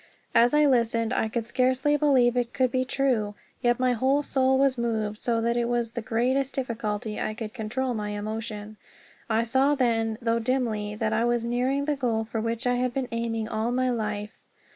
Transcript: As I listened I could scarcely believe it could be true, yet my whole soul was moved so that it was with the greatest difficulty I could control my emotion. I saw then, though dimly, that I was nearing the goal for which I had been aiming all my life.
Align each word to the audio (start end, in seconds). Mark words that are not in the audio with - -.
As 0.33 0.55
I 0.55 0.65
listened 0.65 1.13
I 1.13 1.29
could 1.29 1.45
scarcely 1.45 1.95
believe 1.95 2.35
it 2.35 2.55
could 2.55 2.71
be 2.71 2.85
true, 2.85 3.35
yet 3.61 3.79
my 3.79 3.93
whole 3.93 4.23
soul 4.23 4.57
was 4.57 4.75
moved 4.75 5.19
so 5.19 5.39
that 5.41 5.55
it 5.55 5.65
was 5.69 5.89
with 5.89 5.93
the 5.93 6.01
greatest 6.01 6.55
difficulty 6.55 7.21
I 7.21 7.35
could 7.35 7.53
control 7.53 7.93
my 7.93 8.09
emotion. 8.09 8.77
I 9.29 9.43
saw 9.43 9.75
then, 9.75 10.17
though 10.19 10.39
dimly, 10.39 10.95
that 10.95 11.13
I 11.13 11.23
was 11.25 11.45
nearing 11.45 11.85
the 11.85 11.95
goal 11.95 12.23
for 12.23 12.41
which 12.41 12.65
I 12.65 12.77
had 12.77 12.95
been 12.95 13.09
aiming 13.11 13.47
all 13.47 13.71
my 13.71 13.91
life. 13.91 14.39